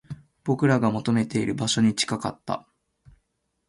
[0.43, 2.67] 僕らが求めている場所に近かった